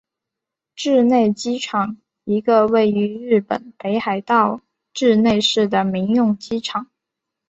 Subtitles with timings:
[0.75, 4.61] 稚内机场一个位于日本北海道
[4.95, 6.87] 稚内市的民用机场。